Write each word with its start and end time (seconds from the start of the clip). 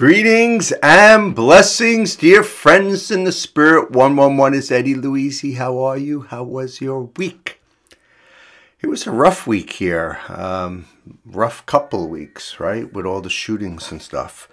Greetings 0.00 0.72
and 0.82 1.34
blessings, 1.34 2.16
dear 2.16 2.42
friends 2.42 3.10
in 3.10 3.24
the 3.24 3.32
spirit. 3.32 3.90
111 3.90 4.58
is 4.58 4.70
Eddie 4.70 4.94
Louisi. 4.94 5.56
How 5.58 5.78
are 5.80 5.98
you? 5.98 6.22
How 6.22 6.42
was 6.42 6.80
your 6.80 7.10
week? 7.18 7.60
It 8.80 8.86
was 8.86 9.06
a 9.06 9.10
rough 9.10 9.46
week 9.46 9.74
here. 9.74 10.18
Um, 10.28 10.86
rough 11.26 11.66
couple 11.66 12.08
weeks, 12.08 12.58
right? 12.58 12.90
With 12.90 13.04
all 13.04 13.20
the 13.20 13.28
shootings 13.28 13.92
and 13.92 14.00
stuff. 14.00 14.48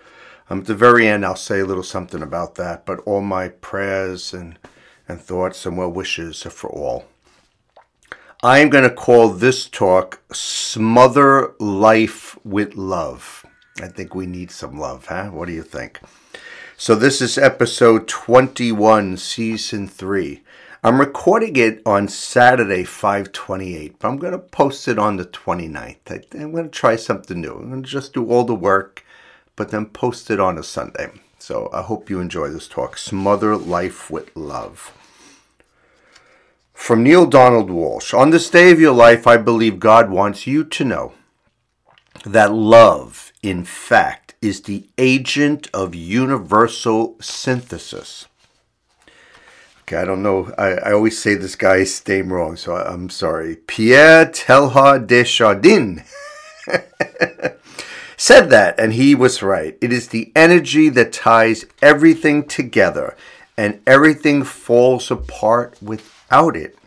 Um, 0.49 0.59
at 0.59 0.65
the 0.65 0.75
very 0.75 1.07
end, 1.07 1.25
I'll 1.25 1.37
say 1.37 1.61
a 1.61 1.65
little 1.65 1.81
something 1.81 2.21
about 2.21 2.55
that, 2.55 2.85
but 2.85 2.99
all 3.05 3.21
my 3.21 3.47
prayers 3.47 4.33
and, 4.33 4.59
and 5.07 5.17
thoughts 5.17 5.65
and 5.65 5.77
well 5.77 5.89
wishes 5.89 6.45
are 6.45 6.49
for 6.49 6.69
all. 6.69 7.05
I 8.43 8.59
am 8.59 8.69
going 8.69 8.83
to 8.83 8.93
call 8.93 9.29
this 9.29 9.69
talk 9.69 10.21
Smother 10.33 11.53
Life 11.57 12.37
with 12.43 12.75
Love. 12.75 13.45
I 13.79 13.87
think 13.87 14.15
we 14.15 14.25
need 14.25 14.49
some 14.49 14.79
love, 14.79 15.05
huh? 15.05 15.27
What 15.27 15.47
do 15.47 15.53
you 15.53 15.63
think? 15.63 15.99
So, 16.77 16.95
this 16.95 17.21
is 17.21 17.37
episode 17.37 18.07
21, 18.07 19.17
season 19.17 19.87
3. 19.87 20.41
I'm 20.83 20.99
recording 20.99 21.55
it 21.55 21.81
on 21.85 22.07
Saturday, 22.07 22.83
528, 22.83 23.99
but 23.99 24.07
I'm 24.07 24.17
going 24.17 24.31
to 24.31 24.39
post 24.39 24.87
it 24.87 24.97
on 24.97 25.17
the 25.17 25.25
29th. 25.25 25.97
I, 26.07 26.21
I'm 26.39 26.51
going 26.51 26.65
to 26.65 26.69
try 26.69 26.95
something 26.95 27.39
new. 27.39 27.53
I'm 27.53 27.69
going 27.69 27.83
to 27.83 27.89
just 27.89 28.13
do 28.13 28.29
all 28.29 28.43
the 28.43 28.55
work, 28.55 29.03
but 29.55 29.69
then 29.69 29.87
post 29.87 30.31
it 30.31 30.39
on 30.39 30.57
a 30.57 30.63
Sunday. 30.63 31.09
So, 31.37 31.69
I 31.71 31.83
hope 31.83 32.09
you 32.09 32.19
enjoy 32.19 32.49
this 32.49 32.67
talk. 32.67 32.97
Smother 32.97 33.55
Life 33.55 34.09
with 34.09 34.35
Love. 34.35 34.91
From 36.73 37.03
Neale 37.03 37.25
Donald 37.25 37.69
Walsch 37.69 38.17
On 38.17 38.29
this 38.29 38.49
day 38.49 38.71
of 38.71 38.79
your 38.79 38.93
life, 38.93 39.27
I 39.27 39.37
believe 39.37 39.79
God 39.79 40.09
wants 40.09 40.47
you 40.47 40.63
to 40.63 40.85
know 40.85 41.13
that 42.23 42.53
love, 42.53 43.26
in 43.41 43.63
fact, 43.63 44.35
is 44.41 44.61
the 44.61 44.87
agent 44.97 45.67
of 45.73 45.95
universal 45.95 47.15
synthesis. 47.21 48.25
Okay, 49.81 49.97
I 49.97 50.05
don't 50.05 50.23
know. 50.23 50.53
I, 50.57 50.73
I 50.73 50.91
always 50.91 51.17
say 51.17 51.35
this 51.35 51.55
guy's 51.55 52.05
name 52.07 52.33
wrong, 52.33 52.57
so 52.57 52.75
I, 52.75 52.93
am 52.93 53.09
sorry. 53.09 53.55
Pierre 53.55 54.25
Teilhard 54.25 55.07
de 55.07 55.23
Chardin 55.23 56.03
said 58.17 58.49
that, 58.49 58.77
and 58.77 58.93
he 58.93 59.15
was 59.15 59.41
right. 59.41 59.77
It 59.79 59.93
is 59.93 60.09
the 60.09 60.31
energy 60.35 60.89
that 60.89 61.13
ties 61.13 61.65
everything 61.81 62.45
together, 62.47 63.15
and 63.55 63.79
everything 63.87 64.43
falls 64.43 65.09
apart 65.09 65.77
without 65.81 66.57
it. 66.57 66.77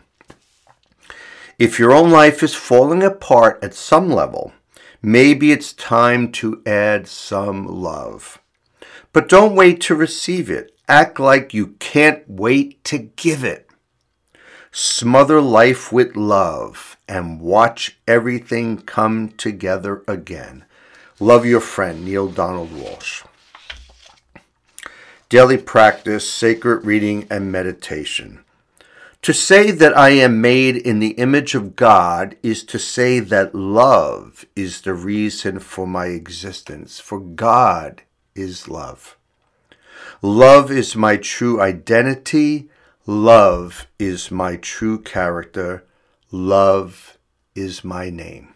If 1.57 1.79
your 1.79 1.93
own 1.93 2.11
life 2.11 2.43
is 2.43 2.53
falling 2.53 3.01
apart 3.01 3.63
at 3.63 3.73
some 3.73 4.09
level, 4.09 4.53
Maybe 5.01 5.51
it's 5.51 5.73
time 5.73 6.31
to 6.33 6.61
add 6.65 7.07
some 7.07 7.65
love. 7.65 8.39
But 9.13 9.27
don't 9.27 9.55
wait 9.55 9.81
to 9.81 9.95
receive 9.95 10.49
it. 10.49 10.71
Act 10.87 11.19
like 11.19 11.53
you 11.53 11.75
can't 11.79 12.23
wait 12.29 12.83
to 12.83 12.97
give 12.99 13.43
it. 13.43 13.67
Smother 14.71 15.41
life 15.41 15.91
with 15.91 16.15
love 16.15 16.97
and 17.07 17.41
watch 17.41 17.97
everything 18.07 18.77
come 18.77 19.29
together 19.29 20.03
again. 20.07 20.65
Love 21.19 21.45
your 21.45 21.61
friend, 21.61 22.05
Neale 22.05 22.27
Donald 22.27 22.69
Walsch. 22.69 23.25
Daily 25.29 25.57
practice, 25.57 26.29
sacred 26.29 26.85
reading, 26.85 27.25
and 27.29 27.51
meditation. 27.51 28.43
To 29.23 29.33
say 29.35 29.69
that 29.69 29.95
I 29.95 30.09
am 30.09 30.41
made 30.41 30.75
in 30.75 30.97
the 30.97 31.11
image 31.11 31.53
of 31.53 31.75
God 31.75 32.35
is 32.41 32.63
to 32.63 32.79
say 32.79 33.19
that 33.19 33.53
love 33.53 34.45
is 34.55 34.81
the 34.81 34.95
reason 34.95 35.59
for 35.59 35.85
my 35.85 36.07
existence, 36.07 36.99
for 36.99 37.19
God 37.19 38.01
is 38.33 38.67
love. 38.67 39.15
Love 40.23 40.71
is 40.71 40.95
my 40.95 41.17
true 41.17 41.61
identity. 41.61 42.69
Love 43.05 43.85
is 43.99 44.31
my 44.31 44.55
true 44.55 44.99
character. 44.99 45.83
Love 46.31 47.19
is 47.53 47.83
my 47.83 48.09
name. 48.09 48.55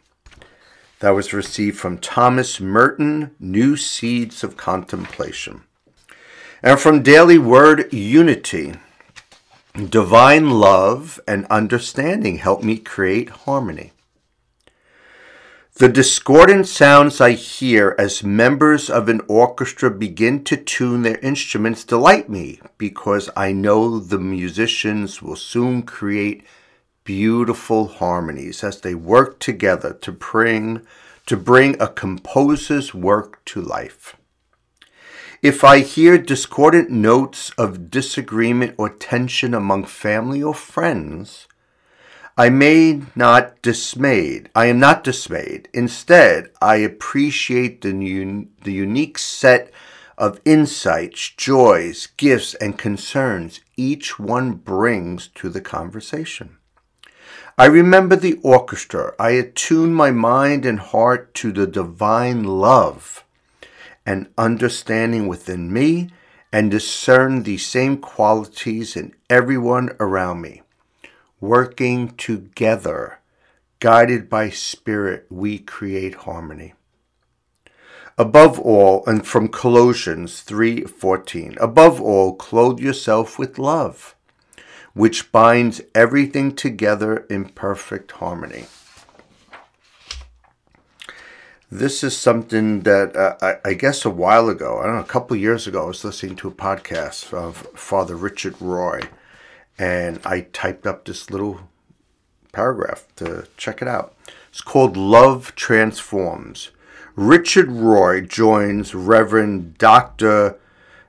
That 1.00 1.12
was 1.12 1.32
received 1.32 1.78
from 1.78 2.00
Thomas 2.00 2.60
Merton, 2.60 3.36
New 3.40 3.78
Seeds 3.78 4.44
of 4.44 4.58
Contemplation. 4.58 5.62
And 6.64 6.80
from 6.80 7.04
Daily 7.04 7.38
Word 7.38 7.94
Unity, 7.94 8.74
Divine 9.76 10.52
love 10.52 11.20
and 11.28 11.46
understanding 11.48 12.38
help 12.38 12.64
me 12.64 12.78
create 12.78 13.30
harmony. 13.30 13.92
The 15.74 15.90
discordant 15.90 16.70
sounds 16.70 17.20
I 17.20 17.32
hear 17.32 17.94
as 18.00 18.24
members 18.24 18.90
of 18.90 19.10
an 19.10 19.20
orchestra 19.28 19.92
begin 19.92 20.46
to 20.46 20.56
tune 20.56 21.02
their 21.02 21.18
instruments 21.18 21.84
delight 21.84 22.30
me 22.30 22.62
because 22.78 23.30
I 23.36 23.52
know 23.52 24.00
the 24.00 24.18
musicians 24.18 25.22
will 25.22 25.36
soon 25.36 25.84
create 25.84 26.46
beautiful 27.04 27.90
harmonies 27.90 28.64
as 28.64 28.80
they 28.80 28.96
work 28.96 29.40
together 29.40 29.92
to 29.92 30.14
bring 30.14 30.88
to 31.26 31.36
bring 31.36 31.76
a 31.82 31.90
composer's 31.90 32.94
work 32.94 33.44
to 33.44 33.62
life. 33.62 34.16
If 35.46 35.64
I 35.64 35.82
hear 35.82 36.18
discordant 36.18 36.90
notes 36.90 37.52
of 37.52 37.92
disagreement 37.92 38.74
or 38.80 38.90
tension 38.90 39.54
among 39.54 39.86
family 39.86 40.42
or 40.42 40.56
friends, 40.56 41.48
I 42.36 42.50
may 42.50 43.04
not 43.16 43.62
dismayed. 43.62 44.50
I 44.56 44.66
am 44.66 44.80
not 44.80 45.04
dismayed. 45.04 45.70
Instead, 45.72 46.50
I 46.64 46.78
appreciate 46.78 47.82
the, 47.82 47.92
the 48.64 48.74
unique 48.74 49.20
set 49.20 49.72
of 50.18 50.42
insights, 50.46 51.30
joys, 51.38 52.08
gifts, 52.18 52.56
and 52.56 52.76
concerns 52.76 53.62
each 53.78 54.18
one 54.18 54.54
brings 54.54 55.28
to 55.36 55.50
the 55.50 55.62
conversation. 55.62 56.58
I 57.56 57.66
remember 57.66 58.16
the 58.16 58.40
orchestra. 58.42 59.14
I 59.20 59.30
attune 59.30 59.94
my 59.94 60.10
mind 60.10 60.66
and 60.66 60.80
heart 60.80 61.36
to 61.36 61.52
the 61.52 61.68
divine 61.68 62.46
love 62.46 63.25
and 64.06 64.28
understanding 64.38 65.28
within 65.28 65.72
me 65.72 66.10
and 66.52 66.72
discern 66.72 67.44
these 67.44 67.66
same 67.66 67.98
qualities 67.98 68.96
in 68.96 69.14
everyone 69.30 69.90
around 70.00 70.42
me. 70.42 70.62
Working 71.42 72.10
together, 72.16 73.20
guided 73.80 74.30
by 74.30 74.50
Spirit, 74.50 75.26
we 75.30 75.58
create 75.58 76.16
harmony. 76.16 76.74
Above 78.18 78.58
all, 78.60 79.04
and 79.06 79.28
from 79.28 79.50
Colossians 79.50 80.42
3:14, 80.42 81.58
above 81.60 82.00
all, 82.00 82.34
clothe 82.36 82.80
yourself 82.80 83.38
with 83.38 83.60
love, 83.60 84.16
which 84.94 85.34
binds 85.34 85.82
everything 85.94 86.56
together 86.56 87.26
in 87.30 87.50
perfect 87.50 88.14
harmony. 88.14 88.68
This 91.72 92.04
is 92.04 92.16
something 92.16 92.82
that 92.82 93.16
uh, 93.16 93.38
I, 93.42 93.70
I, 93.70 93.74
guess 93.74 94.06
a 94.06 94.10
while 94.12 94.50
ago, 94.50 94.80
I 94.80 94.86
don't 94.86 94.96
know, 94.98 95.02
a 95.02 95.04
couple 95.04 95.36
years 95.36 95.66
ago, 95.66 95.84
I 95.84 95.88
was 95.88 96.04
listening 96.04 96.36
to 96.38 96.48
a 96.48 96.52
podcast 96.52 97.34
of 97.34 97.58
Father 97.76 98.16
Richard 98.16 98.54
Rohr, 98.60 99.08
and 99.80 100.20
I 100.24 100.42
typed 100.54 100.86
up 100.86 101.06
this 101.06 101.32
little 101.32 101.62
paragraph 102.52 103.08
to 103.16 103.48
check 103.58 103.82
it 103.82 103.88
out. 103.88 104.14
It's 104.50 104.62
called 104.62 104.96
Love 104.96 105.56
Transforms. 105.56 106.70
Richard 107.16 107.70
Rohr 107.70 108.28
joins 108.28 108.94
Reverend 108.94 109.80
Dr. 109.80 110.60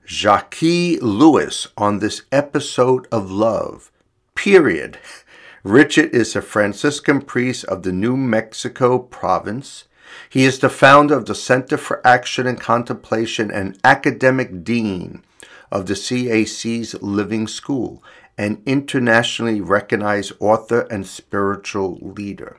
Jacqui 0.06 0.98
Lewis 1.02 1.66
on 1.76 1.98
this 1.98 2.22
episode 2.32 3.06
of 3.12 3.30
Love. 3.30 3.92
Period. 4.34 4.98
Richard 5.64 6.14
is 6.14 6.34
a 6.34 6.40
Franciscan 6.40 7.20
priest 7.20 7.64
of 7.64 7.82
the 7.82 7.92
New 7.92 8.16
Mexico 8.16 8.98
province 8.98 9.84
he 10.28 10.44
is 10.44 10.58
the 10.58 10.68
founder 10.68 11.16
of 11.16 11.26
the 11.26 11.34
Center 11.34 11.76
for 11.76 12.06
Action 12.06 12.46
and 12.46 12.60
Contemplation 12.60 13.50
and 13.50 13.78
academic 13.84 14.64
dean 14.64 15.22
of 15.70 15.86
the 15.86 15.94
CAC's 15.94 16.94
Living 17.02 17.46
School, 17.46 18.02
an 18.38 18.62
internationally 18.66 19.60
recognized 19.60 20.32
author 20.40 20.80
and 20.90 21.06
spiritual 21.06 21.98
leader. 22.00 22.58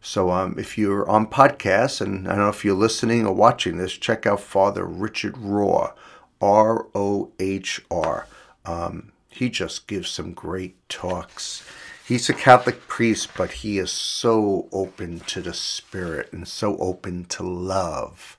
So, 0.00 0.30
um, 0.30 0.56
if 0.58 0.78
you're 0.78 1.08
on 1.08 1.26
podcasts, 1.26 2.00
and 2.00 2.28
I 2.28 2.32
don't 2.32 2.44
know 2.44 2.48
if 2.48 2.64
you're 2.64 2.74
listening 2.74 3.26
or 3.26 3.34
watching 3.34 3.78
this, 3.78 3.92
check 3.92 4.26
out 4.26 4.40
Father 4.40 4.84
Richard 4.84 5.34
Rohr, 5.34 5.92
R 6.40 6.86
O 6.94 7.32
H 7.38 7.80
R. 7.90 8.26
Um, 8.64 9.12
he 9.28 9.48
just 9.48 9.86
gives 9.86 10.08
some 10.08 10.32
great 10.32 10.76
talks 10.88 11.64
he's 12.08 12.30
a 12.30 12.34
Catholic 12.34 12.88
priest, 12.88 13.28
but 13.36 13.52
he 13.52 13.78
is 13.78 13.92
so 13.92 14.66
open 14.72 15.20
to 15.20 15.42
the 15.42 15.52
Spirit 15.52 16.32
and 16.32 16.48
so 16.48 16.78
open 16.78 17.26
to 17.26 17.42
love. 17.42 18.38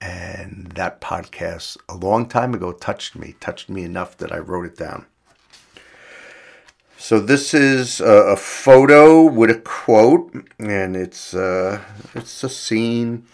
And 0.00 0.72
that 0.74 1.00
podcast 1.00 1.76
a 1.88 1.94
long 1.94 2.26
time 2.28 2.52
ago 2.52 2.72
touched 2.72 3.14
me, 3.14 3.36
touched 3.38 3.70
me 3.70 3.84
enough 3.84 4.16
that 4.18 4.32
I 4.32 4.38
wrote 4.38 4.66
it 4.66 4.76
down. 4.76 5.06
So 6.96 7.20
this 7.20 7.54
is 7.54 8.00
a, 8.00 8.36
photo 8.36 9.22
with 9.22 9.50
a 9.50 9.60
quote, 9.60 10.34
and 10.58 10.96
it's 10.96 11.34
uh, 11.34 11.82
it's 12.14 12.42
a 12.42 12.48
scene. 12.48 13.26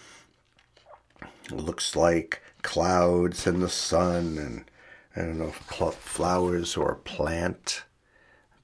It 1.45 1.53
looks 1.53 1.95
like 1.95 2.41
clouds 2.61 3.47
and 3.47 3.61
the 3.61 3.69
sun 3.69 4.37
and 4.37 4.65
I 5.15 5.21
don't 5.21 5.39
know 5.39 5.47
if 5.47 5.95
flowers 5.95 6.77
or 6.77 6.91
a 6.91 6.95
plant. 6.95 7.83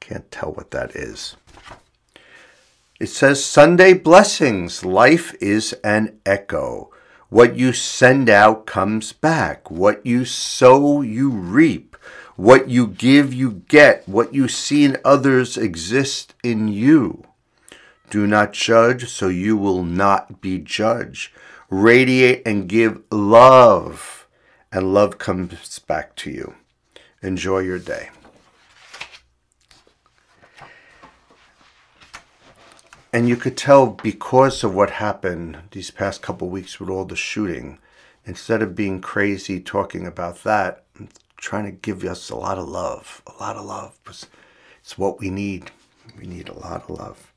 Can't 0.07 0.31
tell 0.31 0.53
what 0.53 0.71
that 0.71 0.95
is. 0.95 1.35
It 2.97 3.07
says 3.07 3.43
Sunday 3.43 3.91
blessings. 3.91 4.85
Life 4.85 5.35
is 5.41 5.73
an 5.83 6.21
echo. 6.25 6.91
What 7.27 7.57
you 7.57 7.73
send 7.73 8.29
out 8.29 8.65
comes 8.65 9.11
back. 9.11 9.69
What 9.69 10.05
you 10.05 10.23
sow, 10.23 11.01
you 11.01 11.29
reap. 11.29 11.97
What 12.37 12.69
you 12.69 12.87
give, 12.87 13.33
you 13.33 13.63
get. 13.67 14.07
What 14.07 14.33
you 14.33 14.47
see 14.47 14.85
in 14.85 14.95
others 15.03 15.57
exists 15.57 16.33
in 16.41 16.69
you. 16.69 17.25
Do 18.09 18.25
not 18.25 18.53
judge, 18.53 19.09
so 19.09 19.27
you 19.27 19.57
will 19.57 19.83
not 19.83 20.39
be 20.39 20.57
judged. 20.57 21.33
Radiate 21.69 22.43
and 22.45 22.69
give 22.69 23.01
love, 23.11 24.25
and 24.71 24.93
love 24.93 25.17
comes 25.17 25.79
back 25.79 26.15
to 26.17 26.31
you. 26.31 26.55
Enjoy 27.21 27.59
your 27.59 27.79
day. 27.79 28.07
And 33.13 33.29
you 33.29 33.35
could 33.37 33.55
tell 33.55 33.87
because 33.87 34.63
of 34.63 34.75
what 34.75 34.91
happened 34.91 35.59
these 35.71 35.91
past 35.91 36.21
couple 36.21 36.49
weeks 36.49 36.79
with 36.79 36.89
all 36.89 37.05
the 37.05 37.15
shooting, 37.15 37.79
instead 38.25 38.61
of 38.61 38.75
being 38.75 38.99
crazy 39.01 39.59
talking 39.59 40.05
about 40.05 40.43
that, 40.43 40.83
I'm 40.99 41.09
trying 41.37 41.65
to 41.65 41.71
give 41.71 42.03
us 42.03 42.29
a 42.29 42.35
lot 42.35 42.57
of 42.57 42.67
love, 42.67 43.21
a 43.25 43.41
lot 43.41 43.55
of 43.55 43.65
love. 43.65 43.97
It's 44.07 44.97
what 44.97 45.19
we 45.19 45.29
need. 45.29 45.71
We 46.19 46.27
need 46.27 46.49
a 46.49 46.59
lot 46.59 46.83
of 46.83 46.99
love. 46.99 47.33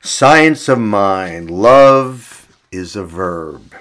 Science 0.00 0.68
of 0.68 0.78
mind. 0.78 1.50
Love 1.50 2.56
is 2.70 2.94
a 2.94 3.04
verb. 3.04 3.74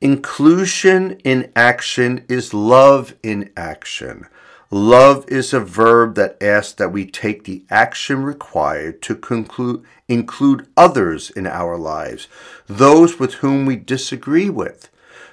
Inclusion 0.00 1.18
in 1.24 1.52
action 1.54 2.24
is 2.28 2.54
love 2.54 3.14
in 3.22 3.50
action. 3.56 4.26
Love 4.70 5.24
is 5.28 5.54
a 5.54 5.60
verb 5.60 6.14
that 6.14 6.36
asks 6.42 6.74
that 6.74 6.92
we 6.92 7.06
take 7.06 7.44
the 7.44 7.64
action 7.70 8.22
required 8.22 9.00
to 9.00 9.14
conclude, 9.14 9.82
include 10.08 10.66
others 10.76 11.30
in 11.30 11.46
our 11.46 11.78
lives, 11.78 12.28
those 12.66 13.18
with 13.18 13.34
whom 13.34 13.64
we 13.64 13.76
disagree 13.76 14.50
with, 14.50 14.90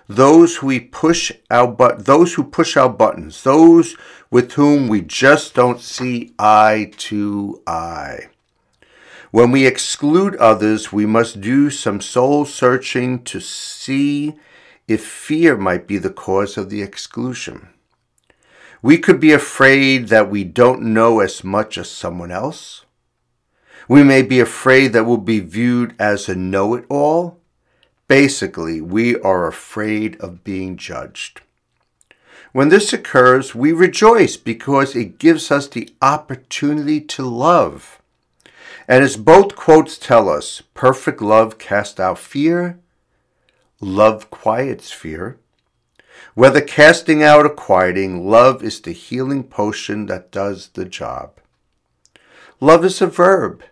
those 0.08 0.58
who 0.58 0.68
we 0.68 0.80
push 0.80 1.34
our 1.52 1.68
but 1.68 2.06
those 2.06 2.36
who 2.36 2.46
push 2.46 2.78
our 2.78 2.88
buttons, 2.88 3.44
those 3.44 3.98
with 4.32 4.54
whom 4.54 4.88
we 4.88 5.02
just 5.02 5.54
don't 5.54 5.82
see 5.82 6.34
eye 6.40 6.90
to 6.96 7.62
eye. 7.68 8.30
When 9.32 9.52
we 9.52 9.68
exclude 9.68 10.38
others, 10.38 10.94
we 10.94 11.06
must 11.06 11.42
do 11.42 11.70
some 11.70 12.00
soul 12.00 12.46
searching 12.46 13.22
to 13.26 13.42
see 13.42 14.36
if 14.88 15.06
fear 15.06 15.58
might 15.58 15.88
be 15.88 15.98
the 15.98 16.10
cause 16.10 16.56
of 16.56 16.70
the 16.70 16.82
exclusion. 16.82 17.68
We 18.86 19.00
could 19.00 19.20
be 19.20 19.32
afraid 19.32 20.10
that 20.10 20.30
we 20.30 20.44
don't 20.44 20.94
know 20.94 21.20
as 21.20 21.44
much 21.44 21.76
as 21.76 21.90
someone 21.90 22.30
else. 22.30 22.86
We 23.90 24.04
may 24.04 24.22
be 24.22 24.40
afraid 24.40 24.94
that 24.94 25.06
we'll 25.06 25.18
be 25.18 25.40
viewed 25.40 25.96
as 25.98 26.30
a 26.30 26.36
know 26.36 26.76
it 26.76 26.86
all. 26.88 27.40
Basically, 28.08 28.82
we 28.82 29.20
are 29.22 29.48
afraid 29.48 30.22
of 30.22 30.44
being 30.44 30.78
judged. 30.78 31.42
When 32.52 32.70
this 32.70 32.94
occurs, 32.94 33.56
we 33.56 33.72
rejoice 33.72 34.38
because 34.38 34.96
it 34.96 35.18
gives 35.18 35.50
us 35.50 35.68
the 35.68 35.90
opportunity 36.00 37.02
to 37.02 37.24
love. 37.24 38.00
And 38.88 39.04
as 39.04 39.18
both 39.18 39.56
quotes 39.56 39.98
tell 39.98 40.30
us, 40.30 40.62
perfect 40.76 41.24
love 41.24 41.58
casts 41.58 42.00
out 42.00 42.20
fear, 42.20 42.78
love 43.82 44.30
quiets 44.30 44.92
fear. 44.92 45.40
Whether 46.36 46.60
casting 46.60 47.24
out 47.24 47.46
or 47.46 47.50
quieting, 47.50 48.30
love 48.30 48.62
is 48.62 48.82
the 48.82 48.92
healing 48.92 49.46
potion 49.46 50.08
that 50.08 50.32
does 50.32 50.68
the 50.68 50.84
job. 50.84 51.40
Love 52.60 52.84
is 52.84 53.02
a 53.02 53.08
verb. 53.08 53.64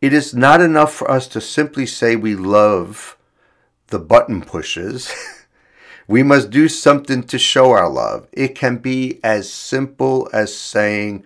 It 0.00 0.12
is 0.12 0.32
not 0.32 0.60
enough 0.60 0.94
for 0.94 1.10
us 1.10 1.26
to 1.28 1.40
simply 1.40 1.86
say 1.86 2.14
we 2.14 2.36
love 2.36 3.16
the 3.88 3.98
button 3.98 4.42
pushes. 4.42 5.12
we 6.06 6.22
must 6.22 6.50
do 6.50 6.68
something 6.68 7.24
to 7.24 7.38
show 7.38 7.72
our 7.72 7.88
love. 7.88 8.28
It 8.32 8.54
can 8.54 8.76
be 8.76 9.18
as 9.24 9.52
simple 9.52 10.30
as 10.32 10.54
saying, 10.54 11.24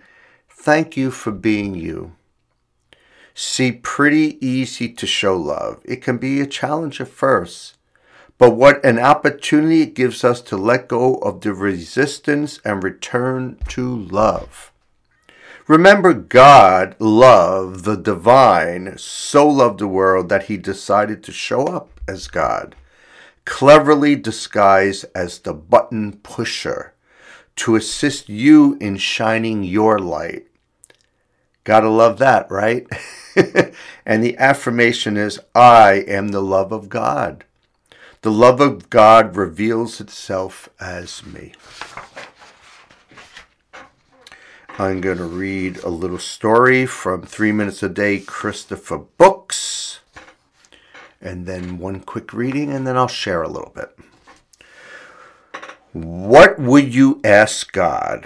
Thank 0.49 0.97
you 0.97 1.11
for 1.11 1.31
being 1.31 1.75
you. 1.75 2.15
See, 3.35 3.71
pretty 3.71 4.43
easy 4.43 4.91
to 4.93 5.05
show 5.05 5.37
love. 5.37 5.81
It 5.85 6.01
can 6.01 6.17
be 6.17 6.41
a 6.41 6.47
challenge 6.47 6.99
at 6.99 7.09
first 7.09 7.75
but 8.43 8.57
what 8.57 8.83
an 8.83 8.99
opportunity 8.99 9.83
it 9.83 9.93
gives 9.93 10.21
us 10.21 10.41
to 10.41 10.57
let 10.57 10.89
go 10.89 11.15
of 11.19 11.39
the 11.39 11.53
resistance 11.53 12.59
and 12.65 12.83
return 12.83 13.57
to 13.69 13.87
love. 13.97 14.73
Remember, 15.65 16.13
God, 16.13 16.97
loved 16.99 17.85
the 17.85 17.95
divine, 17.95 18.97
so 18.97 19.47
loved 19.47 19.79
the 19.79 19.87
world 19.87 20.27
that 20.27 20.47
he 20.47 20.57
decided 20.57 21.23
to 21.23 21.31
show 21.31 21.67
up 21.67 22.01
as 22.05 22.27
God, 22.27 22.75
cleverly 23.45 24.17
disguised 24.17 25.05
as 25.15 25.39
the 25.39 25.53
button 25.53 26.17
pusher, 26.17 26.95
to 27.55 27.77
assist 27.77 28.27
you 28.27 28.77
in 28.81 28.97
shining 28.97 29.63
your 29.63 29.99
light. 29.99 30.47
Gotta 31.63 31.87
love 31.87 32.19
that, 32.19 32.51
right? 32.51 32.85
and 34.05 34.21
the 34.21 34.37
affirmation 34.37 35.15
is 35.15 35.39
I 35.55 36.03
am 36.09 36.27
the 36.27 36.41
love 36.41 36.73
of 36.73 36.89
God. 36.89 37.45
The 38.23 38.31
love 38.31 38.61
of 38.61 38.89
God 38.89 39.35
reveals 39.35 39.99
itself 39.99 40.69
as 40.79 41.25
me. 41.25 41.51
I'm 44.79 45.01
going 45.01 45.17
to 45.17 45.25
read 45.25 45.79
a 45.79 45.89
little 45.89 46.17
story 46.17 46.85
from 46.85 47.23
Three 47.23 47.51
Minutes 47.51 47.83
a 47.83 47.89
Day 47.89 48.21
Christopher 48.21 48.99
Books, 49.17 49.99
and 51.19 51.45
then 51.45 51.79
one 51.79 51.99
quick 51.99 52.31
reading, 52.31 52.71
and 52.71 52.87
then 52.87 52.95
I'll 52.95 53.09
share 53.09 53.43
a 53.43 53.49
little 53.49 53.73
bit. 53.75 53.93
What 55.91 56.57
would 56.57 56.95
you 56.95 57.19
ask 57.25 57.73
God? 57.73 58.25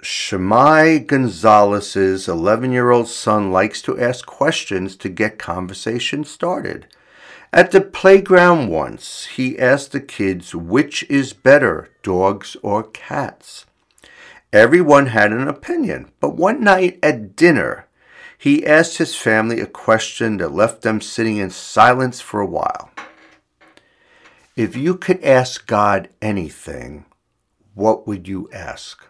Shemaiah 0.00 1.00
Gonzalez's 1.00 2.28
11 2.28 2.72
year 2.72 2.90
old 2.90 3.08
son 3.08 3.52
likes 3.52 3.82
to 3.82 4.00
ask 4.00 4.24
questions 4.24 4.96
to 4.96 5.10
get 5.10 5.38
conversation 5.38 6.24
started. 6.24 6.86
At 7.54 7.70
the 7.70 7.80
playground 7.80 8.66
once, 8.68 9.26
he 9.26 9.56
asked 9.56 9.92
the 9.92 10.00
kids 10.00 10.56
which 10.56 11.04
is 11.08 11.32
better, 11.32 11.88
dogs 12.02 12.56
or 12.64 12.82
cats. 12.82 13.64
Everyone 14.52 15.06
had 15.06 15.30
an 15.30 15.46
opinion, 15.46 16.10
but 16.18 16.34
one 16.34 16.64
night 16.64 16.98
at 17.00 17.36
dinner, 17.36 17.86
he 18.36 18.66
asked 18.66 18.98
his 18.98 19.14
family 19.14 19.60
a 19.60 19.68
question 19.68 20.38
that 20.38 20.52
left 20.52 20.82
them 20.82 21.00
sitting 21.00 21.36
in 21.36 21.50
silence 21.50 22.20
for 22.20 22.40
a 22.40 22.46
while. 22.46 22.90
If 24.56 24.74
you 24.74 24.96
could 24.96 25.22
ask 25.22 25.64
God 25.64 26.08
anything, 26.20 27.04
what 27.74 28.04
would 28.04 28.26
you 28.26 28.50
ask? 28.52 29.06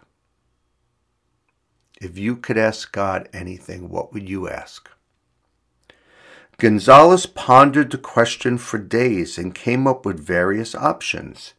If 1.99 2.19
you 2.19 2.35
could 2.35 2.59
ask 2.59 2.91
God 2.91 3.27
anything, 3.33 3.89
what 3.89 4.13
would 4.13 4.29
you 4.29 4.47
ask? 4.47 4.87
Gonzalez 6.57 7.25
pondered 7.25 7.91
the 7.91 7.97
question 7.97 8.57
for 8.57 8.77
days 8.77 9.37
and 9.37 9.53
came 9.53 9.85
up 9.85 10.05
with 10.05 10.25
various 10.25 10.73
options. 10.73 11.53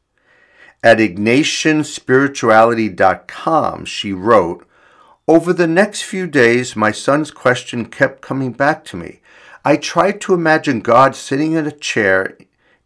At 0.83 0.97
IgnatianSpirituality.com, 0.99 3.85
she 3.85 4.13
wrote, 4.13 4.67
Over 5.29 5.53
the 5.53 5.67
next 5.67 6.03
few 6.03 6.27
days, 6.27 6.75
my 6.77 6.93
son's 6.93 7.31
question 7.31 7.85
kept 7.87 8.23
coming 8.23 8.53
back 8.53 8.85
to 8.87 8.97
me. 8.97 9.21
I 9.65 9.77
tried 9.77 10.21
to 10.23 10.33
imagine 10.33 10.81
God 10.81 11.15
sitting 11.17 11.53
in 11.53 11.67
a 11.67 11.73
chair 11.73 12.39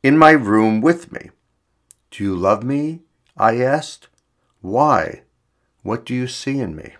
in 0.03 0.19
my 0.19 0.31
room 0.31 0.81
with 0.81 1.13
me. 1.13 1.31
Do 2.11 2.25
you 2.25 2.35
love 2.35 2.65
me? 2.65 3.03
I 3.37 3.61
asked. 3.61 4.09
Why? 4.63 5.23
What 5.83 6.05
do 6.05 6.15
you 6.15 6.27
see 6.27 6.59
in 6.59 6.75
me? 6.75 6.95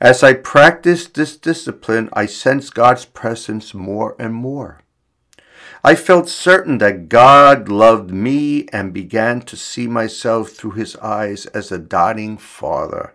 As 0.00 0.22
I 0.22 0.34
practiced 0.34 1.14
this 1.14 1.36
discipline, 1.36 2.08
I 2.12 2.26
sensed 2.26 2.74
God's 2.74 3.04
presence 3.04 3.74
more 3.74 4.14
and 4.18 4.34
more. 4.34 4.80
I 5.84 5.94
felt 5.94 6.28
certain 6.28 6.78
that 6.78 7.08
God 7.08 7.68
loved 7.68 8.10
me 8.10 8.66
and 8.72 8.92
began 8.92 9.42
to 9.42 9.56
see 9.56 9.86
myself 9.86 10.50
through 10.50 10.72
his 10.72 10.96
eyes 10.96 11.46
as 11.46 11.70
a 11.70 11.78
doting 11.78 12.36
father. 12.36 13.14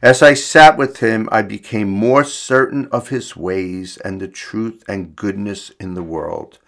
As 0.00 0.22
I 0.22 0.34
sat 0.34 0.76
with 0.76 0.98
him, 0.98 1.28
I 1.32 1.42
became 1.42 1.88
more 1.88 2.22
certain 2.22 2.86
of 2.92 3.08
his 3.08 3.36
ways 3.36 3.96
and 3.96 4.20
the 4.20 4.28
truth 4.28 4.84
and 4.88 5.16
goodness 5.16 5.70
in 5.80 5.94
the 5.94 6.02
world. 6.02 6.58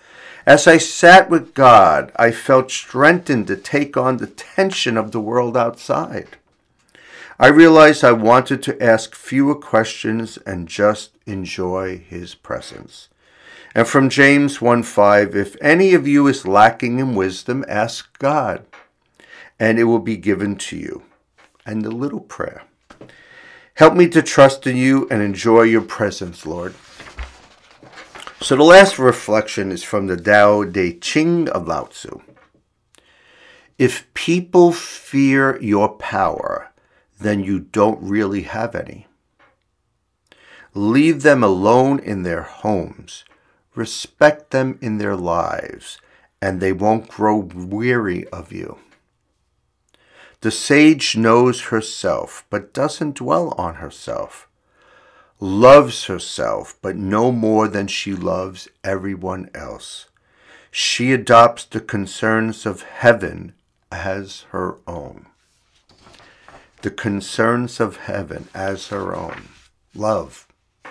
As 0.47 0.67
I 0.67 0.79
sat 0.79 1.31
with 1.31 1.55
God, 1.55 2.11
I 2.17 2.33
felt 2.33 2.71
strengthened 2.71 3.47
to 3.47 3.57
take 3.57 3.97
on 3.97 4.17
the 4.17 4.27
tension 4.27 4.97
of 4.97 5.13
the 5.13 5.21
world 5.21 5.57
outside. 5.57 6.39
I 7.41 7.47
realized 7.47 8.05
I 8.05 8.13
wanted 8.13 8.63
to 8.65 8.83
ask 8.83 9.15
fewer 9.15 9.55
questions 9.55 10.37
and 10.45 10.69
just 10.69 11.17
enjoy 11.25 11.97
his 11.97 12.35
presence. 12.35 13.09
And 13.75 13.89
from 13.89 14.11
James 14.11 14.61
1 14.61 14.83
5, 14.83 15.35
if 15.35 15.57
any 15.63 15.95
of 15.95 16.07
you 16.07 16.27
is 16.27 16.47
lacking 16.47 16.99
in 16.99 17.15
wisdom, 17.15 17.65
ask 17.67 18.19
God, 18.19 18.67
and 19.59 19.79
it 19.79 19.85
will 19.85 20.01
be 20.01 20.19
given 20.19 20.55
to 20.57 20.77
you. 20.77 21.05
And 21.65 21.81
the 21.81 21.91
little 21.91 22.21
prayer. 22.21 22.65
Help 23.73 23.95
me 23.95 24.07
to 24.09 24.21
trust 24.21 24.67
in 24.67 24.77
you 24.77 25.09
and 25.11 25.23
enjoy 25.23 25.63
your 25.63 25.81
presence, 25.81 26.45
Lord. 26.45 26.75
So 28.43 28.55
the 28.55 28.65
last 28.65 28.99
reflection 28.99 29.73
is 29.73 29.83
from 29.83 30.09
the 30.09 30.17
Tao 30.19 30.65
Te 30.65 30.99
Ching 30.99 31.49
of 31.49 31.67
Lao 31.67 31.85
Tzu. 31.85 32.21
If 33.79 34.13
people 34.13 34.73
fear 34.73 35.59
your 35.63 35.89
power, 35.97 36.70
then 37.21 37.45
you 37.45 37.61
don't 37.61 38.03
really 38.03 38.43
have 38.43 38.75
any. 38.75 39.07
Leave 40.75 41.23
them 41.23 41.43
alone 41.43 41.99
in 41.99 42.23
their 42.23 42.43
homes. 42.43 43.25
Respect 43.75 44.51
them 44.51 44.79
in 44.81 44.99
their 44.99 45.17
lives, 45.17 45.99
and 46.41 46.61
they 46.61 46.73
won't 46.73 47.09
grow 47.09 47.37
weary 47.37 48.27
of 48.29 48.53
you. 48.53 48.79
The 50.41 50.51
sage 50.51 51.17
knows 51.17 51.65
herself, 51.65 52.45
but 52.51 52.73
doesn't 52.73 53.17
dwell 53.17 53.55
on 53.59 53.77
herself. 53.77 54.49
Loves 55.39 56.07
herself, 56.07 56.77
but 56.81 56.97
no 56.97 57.31
more 57.31 57.69
than 57.69 57.87
she 57.87 58.15
loves 58.15 58.69
everyone 58.83 59.51
else. 59.55 60.07
She 60.71 61.13
adopts 61.13 61.65
the 61.65 61.81
concerns 61.81 62.65
of 62.65 62.83
heaven 62.83 63.55
as 63.91 64.43
her 64.51 64.77
own. 64.87 65.27
The 66.83 66.91
concerns 66.91 67.79
of 67.79 67.99
heaven 67.99 68.49
as 68.55 68.89
her 68.89 69.15
own. 69.15 69.49
Love 69.95 70.47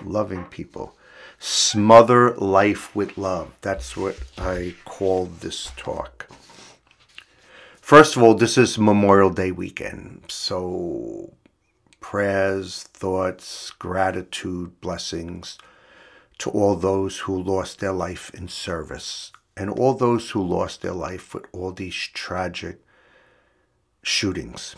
loving 0.05 0.46
people. 0.46 0.96
Smother 1.39 2.36
life 2.36 2.96
with 2.96 3.17
love. 3.17 3.53
That's 3.62 3.96
what 3.96 4.17
I 4.38 4.75
call 4.86 5.25
this 5.25 5.72
talk. 5.77 6.27
First 7.81 8.15
of 8.15 8.24
all, 8.24 8.36
this 8.36 8.58
is 8.58 8.77
Memorial 8.77 9.29
Day 9.29 9.51
weekend. 9.51 10.24
So, 10.27 11.34
prayers, 12.00 12.84
thoughts, 12.84 13.72
gratitude, 13.72 14.79
blessings 14.81 15.58
to 16.39 16.50
all 16.51 16.75
those 16.75 17.19
who 17.19 17.41
lost 17.41 17.79
their 17.79 17.93
life 17.93 18.31
in 18.34 18.48
service 18.48 19.31
and 19.58 19.69
all 19.69 19.93
those 19.93 20.29
who 20.31 20.41
lost 20.41 20.81
their 20.81 20.93
life 20.93 21.34
with 21.34 21.46
all 21.51 21.72
these 21.72 21.96
tragic 21.96 22.79
shootings 24.03 24.75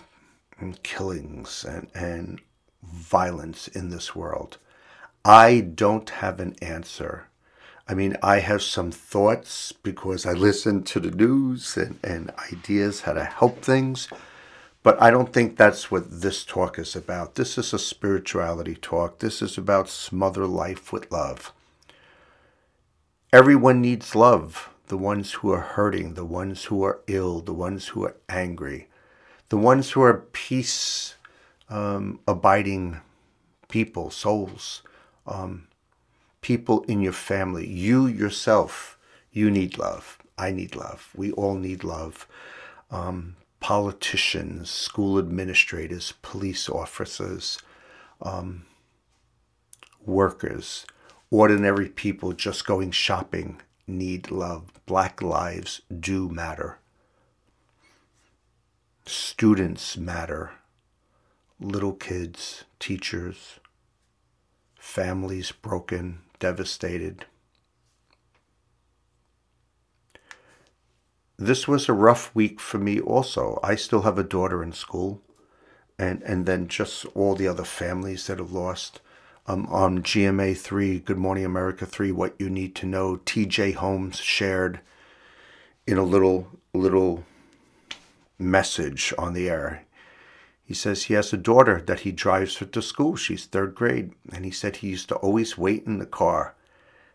and 0.62 0.82
killings 0.84 1.66
and, 1.68 1.88
and 1.94 2.40
violence 2.84 3.68
in 3.68 3.90
this 3.90 4.16
world. 4.16 4.58
I 5.26 5.60
don't 5.60 6.10
have 6.10 6.40
an 6.40 6.56
answer. 6.62 7.28
I 7.88 7.94
mean, 7.94 8.16
I 8.24 8.40
have 8.40 8.62
some 8.62 8.92
thoughts 8.92 9.72
because 9.72 10.26
I 10.26 10.34
listen 10.34 10.84
to 10.84 11.00
the 11.00 11.12
news 11.12 11.76
and, 11.76 12.00
and 12.04 12.32
ideas 12.52 13.02
how 13.02 13.14
to 13.14 13.24
help 13.24 13.62
things, 13.62 14.08
but 14.84 15.00
I 15.02 15.12
don't 15.12 15.34
think 15.34 15.58
that's 15.58 15.92
what 15.92 16.22
this 16.22 16.46
talk 16.46 16.80
is 16.80 16.96
about. 16.96 17.36
This 17.36 17.58
is 17.58 17.74
a 17.74 17.80
spirituality 17.80 18.76
talk. 18.76 19.20
This 19.20 19.42
is 19.42 19.58
about 19.58 19.90
smother 19.90 20.48
life 20.48 20.94
with 20.94 21.12
love. 21.12 21.52
Everyone 23.34 23.82
needs 23.82 24.16
love. 24.16 24.70
The 24.88 24.98
ones 24.98 25.34
who 25.34 25.52
are 25.52 25.62
hurting, 25.62 26.16
the 26.16 26.26
ones 26.26 26.66
who 26.66 26.84
are 26.84 27.00
ill, 27.08 27.40
the 27.40 27.54
ones 27.54 27.90
who 27.90 28.04
are 28.04 28.16
angry, 28.28 28.88
the 29.52 29.58
ones 29.58 29.92
who 29.92 30.02
are 30.02 30.26
peace 30.32 31.16
um, 31.68 32.22
abiding 32.26 33.02
people, 33.68 34.10
souls 34.10 34.82
um, 35.28 35.68
people 36.40 36.84
in 36.84 37.02
your 37.02 37.12
family, 37.12 37.68
you 37.68 38.08
yourself, 38.08 38.98
you 39.30 39.52
need 39.52 39.78
love. 39.78 40.18
I 40.38 40.52
need 40.52 40.74
love. 40.74 41.10
We 41.14 41.34
all 41.34 41.56
need 41.56 41.84
love. 41.84 42.30
Um, 42.90 43.36
politicians, 43.60 44.70
school 44.70 45.20
administrators, 45.20 46.14
police 46.22 46.70
officers, 46.70 47.60
um, 48.22 48.66
workers, 50.06 50.86
ordinary 51.30 51.90
people 51.90 52.32
just 52.32 52.66
going 52.66 52.92
shopping 52.92 53.60
need 53.86 54.32
love. 54.32 54.72
Black 54.86 55.22
lives 55.22 55.82
do 56.00 56.30
matter. 56.30 56.78
Students 59.06 59.98
matter. 59.98 60.52
Little 61.60 61.94
kids, 61.94 62.66
teachers, 62.80 63.60
families 64.80 65.52
broken, 65.52 66.20
devastated. 66.40 67.26
This 71.38 71.68
was 71.68 71.90
a 71.90 71.94
rough 71.94 72.34
week 72.36 72.60
for 72.60 72.78
me 72.78 73.00
also. 73.00 73.60
I 73.64 73.76
still 73.76 74.04
have 74.04 74.20
a 74.20 74.24
daughter 74.24 74.62
in 74.62 74.74
school, 74.74 75.22
and, 75.98 76.22
and 76.22 76.46
then 76.46 76.68
just 76.68 77.06
all 77.16 77.34
the 77.36 77.48
other 77.48 77.64
families 77.64 78.28
that 78.28 78.38
have 78.38 78.52
lost. 78.52 79.02
Um, 79.48 79.66
on 79.66 80.04
GMA 80.04 80.56
3, 80.56 81.00
Good 81.00 81.18
Morning 81.18 81.46
America 81.46 81.88
3, 81.88 82.12
What 82.12 82.36
You 82.38 82.50
Need 82.50 82.76
to 82.76 82.86
Know, 82.86 83.18
TJ 83.18 83.74
Holmes 83.74 84.20
shared 84.20 84.82
in 85.88 85.98
a 85.98 86.04
little, 86.04 86.48
little 86.76 87.24
message 88.42 89.14
on 89.18 89.34
the 89.34 89.50
air. 89.50 89.86
He 90.64 90.74
says 90.74 91.04
he 91.04 91.14
has 91.16 91.34
a 91.34 91.38
daughter 91.38 91.82
that 91.86 92.02
he 92.02 92.12
drives 92.12 92.58
her 92.58 92.66
to 92.66 92.82
school. 92.82 93.16
She's 93.16 93.46
third 93.46 93.76
grade. 93.76 94.14
And 94.32 94.46
he 94.46 94.52
said 94.52 94.78
he 94.78 94.90
used 94.90 95.10
to 95.10 95.16
always 95.16 95.58
wait 95.58 95.86
in 95.86 96.00
the 96.00 96.06
car 96.06 96.56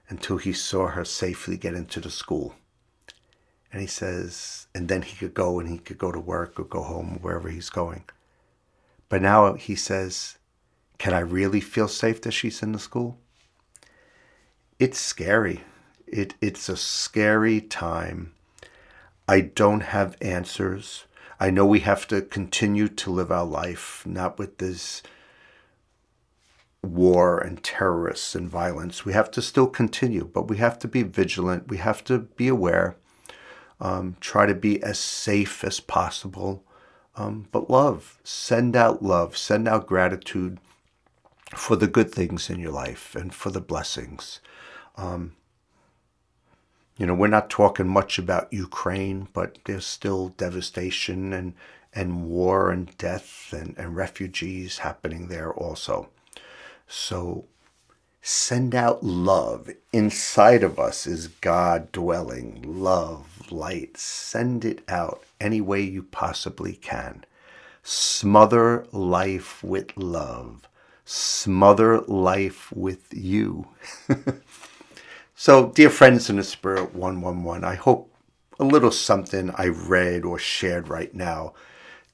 until 0.08 0.36
he 0.36 0.52
saw 0.52 0.88
her 0.88 1.04
safely 1.04 1.56
get 1.56 1.74
into 1.74 2.00
the 2.00 2.10
school. 2.10 2.54
And 3.72 3.80
he 3.80 3.86
says, 3.86 4.66
and 4.74 4.88
then 4.88 5.02
he 5.02 5.16
could 5.16 5.34
go 5.34 5.58
and 5.58 5.68
he 5.68 5.78
could 5.78 5.98
go 5.98 6.12
to 6.12 6.20
work 6.20 6.60
or 6.60 6.64
go 6.64 6.82
home, 6.82 7.18
wherever 7.20 7.48
he's 7.48 7.70
going. 7.70 8.04
But 9.08 9.22
now 9.22 9.54
he 9.54 9.74
says, 9.74 10.38
can 10.98 11.12
I 11.12 11.20
really 11.20 11.60
feel 11.60 11.88
safe 11.88 12.20
that 12.22 12.32
she's 12.32 12.62
in 12.62 12.72
the 12.72 12.78
school? 12.78 13.18
It's 14.78 14.98
scary. 14.98 15.62
It, 16.06 16.34
it's 16.40 16.68
a 16.68 16.76
scary 16.76 17.60
time. 17.60 18.32
I 19.28 19.40
don't 19.40 19.82
have 19.82 20.16
answers. 20.20 21.04
I 21.38 21.50
know 21.50 21.66
we 21.66 21.80
have 21.80 22.06
to 22.08 22.22
continue 22.22 22.88
to 22.88 23.10
live 23.10 23.30
our 23.30 23.44
life, 23.44 24.02
not 24.06 24.38
with 24.38 24.58
this 24.58 25.02
war 26.82 27.38
and 27.38 27.62
terrorists 27.62 28.34
and 28.34 28.48
violence. 28.48 29.04
We 29.04 29.12
have 29.12 29.30
to 29.32 29.42
still 29.42 29.66
continue, 29.66 30.24
but 30.24 30.48
we 30.48 30.56
have 30.58 30.78
to 30.80 30.88
be 30.88 31.02
vigilant. 31.02 31.68
We 31.68 31.78
have 31.78 32.02
to 32.04 32.20
be 32.20 32.48
aware, 32.48 32.96
um, 33.80 34.16
try 34.20 34.46
to 34.46 34.54
be 34.54 34.82
as 34.82 34.98
safe 34.98 35.62
as 35.64 35.80
possible. 35.80 36.64
Um, 37.16 37.48
but 37.50 37.70
love, 37.70 38.18
send 38.24 38.76
out 38.76 39.02
love, 39.02 39.36
send 39.36 39.66
out 39.66 39.86
gratitude 39.86 40.58
for 41.54 41.76
the 41.76 41.86
good 41.86 42.12
things 42.12 42.50
in 42.50 42.60
your 42.60 42.72
life 42.72 43.14
and 43.14 43.34
for 43.34 43.50
the 43.50 43.60
blessings. 43.60 44.40
Um, 44.96 45.34
you 46.96 47.06
know, 47.06 47.14
we're 47.14 47.26
not 47.26 47.50
talking 47.50 47.88
much 47.88 48.18
about 48.18 48.52
Ukraine, 48.52 49.28
but 49.32 49.58
there's 49.66 49.86
still 49.86 50.28
devastation 50.30 51.32
and, 51.32 51.54
and 51.92 52.24
war 52.26 52.70
and 52.70 52.96
death 52.96 53.52
and, 53.52 53.76
and 53.76 53.94
refugees 53.94 54.78
happening 54.78 55.28
there 55.28 55.52
also. 55.52 56.08
So 56.88 57.44
send 58.22 58.74
out 58.74 59.02
love. 59.02 59.70
Inside 59.92 60.62
of 60.62 60.78
us 60.78 61.06
is 61.06 61.28
God 61.28 61.92
dwelling, 61.92 62.62
love, 62.64 63.52
light. 63.52 63.98
Send 63.98 64.64
it 64.64 64.82
out 64.88 65.22
any 65.38 65.60
way 65.60 65.82
you 65.82 66.02
possibly 66.02 66.74
can. 66.74 67.24
Smother 67.82 68.86
life 68.90 69.62
with 69.62 69.94
love. 69.96 70.66
Smother 71.04 72.00
life 72.00 72.72
with 72.72 73.12
you. 73.12 73.68
So, 75.38 75.68
dear 75.68 75.90
friends 75.90 76.30
in 76.30 76.36
the 76.36 76.42
Spirit 76.42 76.94
111, 76.94 77.62
I 77.62 77.74
hope 77.74 78.10
a 78.58 78.64
little 78.64 78.90
something 78.90 79.50
I 79.54 79.66
read 79.66 80.24
or 80.24 80.38
shared 80.38 80.88
right 80.88 81.14
now 81.14 81.52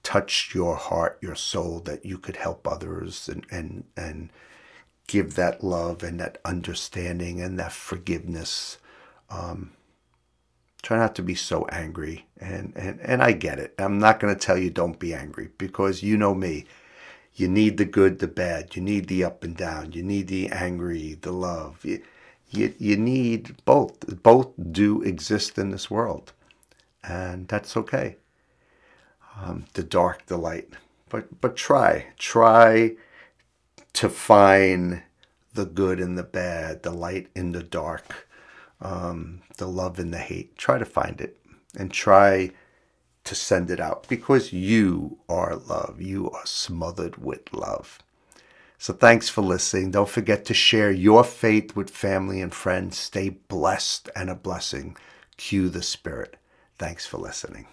touched 0.02 0.56
your 0.56 0.74
heart, 0.74 1.20
your 1.22 1.36
soul, 1.36 1.78
that 1.84 2.04
you 2.04 2.18
could 2.18 2.34
help 2.34 2.66
others 2.66 3.28
and, 3.28 3.46
and, 3.48 3.84
and 3.96 4.30
give 5.06 5.36
that 5.36 5.62
love 5.62 6.02
and 6.02 6.18
that 6.18 6.38
understanding 6.44 7.40
and 7.40 7.60
that 7.60 7.70
forgiveness. 7.70 8.78
Um, 9.30 9.70
try 10.82 10.98
not 10.98 11.14
to 11.14 11.22
be 11.22 11.36
so 11.36 11.64
angry. 11.66 12.26
And, 12.40 12.72
and, 12.74 12.98
and 13.02 13.22
I 13.22 13.30
get 13.30 13.60
it. 13.60 13.72
I'm 13.78 14.00
not 14.00 14.18
going 14.18 14.34
to 14.34 14.40
tell 14.40 14.58
you 14.58 14.68
don't 14.68 14.98
be 14.98 15.14
angry 15.14 15.50
because 15.58 16.02
you 16.02 16.16
know 16.16 16.34
me. 16.34 16.64
You 17.34 17.46
need 17.46 17.76
the 17.76 17.84
good, 17.84 18.18
the 18.18 18.26
bad. 18.26 18.74
You 18.74 18.82
need 18.82 19.06
the 19.06 19.22
up 19.22 19.44
and 19.44 19.56
down. 19.56 19.92
You 19.92 20.02
need 20.02 20.26
the 20.26 20.48
angry, 20.48 21.18
the 21.20 21.30
love. 21.30 21.84
You, 21.84 22.02
you, 22.52 22.74
you 22.78 22.96
need 22.96 23.56
both. 23.66 24.22
Both 24.22 24.50
do 24.72 25.02
exist 25.02 25.58
in 25.58 25.70
this 25.70 25.90
world, 25.90 26.32
and 27.04 27.48
that's 27.48 27.76
okay. 27.76 28.16
Um, 29.40 29.66
the 29.74 29.82
dark, 29.84 30.26
the 30.26 30.38
light, 30.38 30.70
but 31.10 31.40
but 31.40 31.56
try 31.56 32.08
try 32.18 32.96
to 33.94 34.08
find 34.10 35.02
the 35.54 35.66
good 35.66 36.00
in 36.00 36.16
the 36.16 36.24
bad, 36.24 36.82
the 36.84 36.92
light 36.92 37.28
in 37.36 37.52
the 37.52 37.62
dark. 37.64 38.28
um, 38.80 39.42
the 39.58 39.68
love 39.68 39.98
and 39.98 40.12
the 40.14 40.18
hate. 40.18 40.56
Try 40.58 40.78
to 40.78 40.84
find 40.86 41.20
it 41.20 41.38
and 41.78 41.92
try 41.92 42.52
to 43.24 43.34
send 43.34 43.70
it 43.70 43.80
out 43.80 44.08
because 44.08 44.52
you 44.52 45.18
are 45.28 45.56
love. 45.56 46.00
You 46.02 46.30
are 46.30 46.46
smothered 46.46 47.18
with 47.18 47.52
love. 47.54 48.00
So 48.82 48.92
thanks 48.92 49.28
for 49.28 49.42
listening. 49.42 49.92
Don't 49.92 50.08
forget 50.08 50.44
to 50.46 50.54
share 50.54 50.90
your 50.90 51.22
faith 51.22 51.76
with 51.76 51.88
family 51.88 52.40
and 52.40 52.52
friends. 52.52 52.98
Stay 52.98 53.28
blessed 53.28 54.10
and 54.16 54.28
a 54.28 54.34
blessing. 54.34 54.96
Cue 55.36 55.68
the 55.68 55.82
Spirit. 55.82 56.36
Thanks 56.78 57.06
for 57.06 57.18
listening. 57.18 57.68